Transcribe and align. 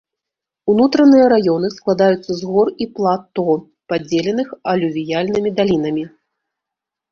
Унутраныя 0.71 1.25
раёны 1.33 1.69
складаюцца 1.77 2.31
з 2.39 2.49
гор 2.55 2.67
і 2.87 2.89
плато, 2.97 3.45
падзеленых 3.93 4.49
алювіяльнымі 4.75 5.49
далінамі. 5.63 6.11